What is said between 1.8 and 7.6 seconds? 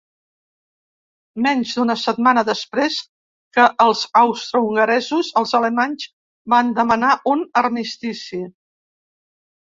setmana després que els austrohongaresos, els alemanys van demanar un